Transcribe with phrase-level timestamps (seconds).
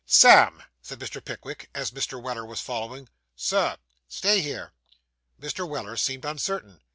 [0.03, 1.23] 'Sam,' said Mr.
[1.23, 2.19] Pickwick, as Mr.
[2.19, 3.07] Weller was following.
[3.35, 3.77] 'Sir.'
[4.07, 4.73] Stay here.'
[5.39, 5.69] Mr.
[5.69, 6.81] Weller seemed uncertain.